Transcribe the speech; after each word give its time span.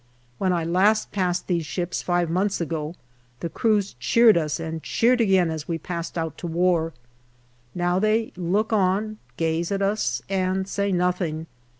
When 0.39 0.51
I 0.51 0.63
last 0.63 1.11
passed 1.11 1.45
these 1.45 1.67
ships, 1.67 2.01
five 2.01 2.27
months 2.27 2.59
ago, 2.59 2.95
the 3.39 3.49
crews 3.49 3.93
cheered 3.99 4.35
us, 4.35 4.59
and 4.59 4.81
cheered 4.81 5.21
again 5.21 5.51
as 5.51 5.67
we 5.67 5.77
passed 5.77 6.17
out 6.17 6.39
to 6.39 6.47
war. 6.47 6.91
Now 7.75 7.99
they 7.99 8.33
look 8.35 8.73
on, 8.73 9.19
gaze 9.37 9.71
at 9.71 9.83
us, 9.83 10.23
and 10.27 10.67
say 10.67 10.91
nothing. 10.91 11.45